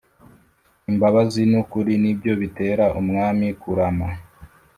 [0.89, 4.07] imbabazi n’ukuri ni byo bitera umwami kurama